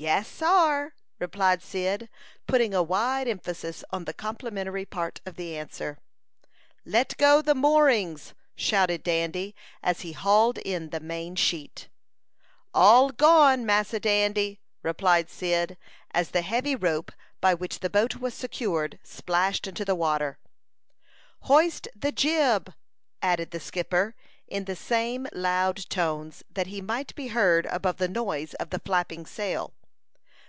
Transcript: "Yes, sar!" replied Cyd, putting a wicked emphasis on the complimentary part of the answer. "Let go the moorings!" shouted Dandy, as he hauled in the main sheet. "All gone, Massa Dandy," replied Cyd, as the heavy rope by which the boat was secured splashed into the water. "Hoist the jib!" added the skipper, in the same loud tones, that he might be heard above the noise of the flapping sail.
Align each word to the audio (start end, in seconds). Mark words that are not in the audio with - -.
"Yes, 0.00 0.28
sar!" 0.28 0.94
replied 1.18 1.60
Cyd, 1.60 2.08
putting 2.46 2.72
a 2.72 2.84
wicked 2.84 3.26
emphasis 3.26 3.82
on 3.90 4.04
the 4.04 4.12
complimentary 4.14 4.84
part 4.86 5.20
of 5.26 5.34
the 5.34 5.56
answer. 5.58 5.98
"Let 6.84 7.16
go 7.16 7.42
the 7.42 7.56
moorings!" 7.56 8.32
shouted 8.54 9.02
Dandy, 9.02 9.56
as 9.82 10.02
he 10.02 10.12
hauled 10.12 10.58
in 10.58 10.90
the 10.90 11.00
main 11.00 11.34
sheet. 11.34 11.88
"All 12.72 13.10
gone, 13.10 13.66
Massa 13.66 13.98
Dandy," 13.98 14.60
replied 14.84 15.28
Cyd, 15.28 15.76
as 16.12 16.30
the 16.30 16.42
heavy 16.42 16.76
rope 16.76 17.10
by 17.40 17.52
which 17.52 17.80
the 17.80 17.90
boat 17.90 18.14
was 18.20 18.34
secured 18.34 19.00
splashed 19.02 19.66
into 19.66 19.84
the 19.84 19.96
water. 19.96 20.38
"Hoist 21.40 21.88
the 21.96 22.12
jib!" 22.12 22.72
added 23.20 23.50
the 23.50 23.58
skipper, 23.58 24.14
in 24.46 24.66
the 24.66 24.76
same 24.76 25.26
loud 25.32 25.90
tones, 25.90 26.44
that 26.52 26.68
he 26.68 26.80
might 26.80 27.12
be 27.16 27.26
heard 27.28 27.66
above 27.66 27.96
the 27.96 28.06
noise 28.06 28.54
of 28.54 28.70
the 28.70 28.78
flapping 28.78 29.26
sail. 29.26 29.74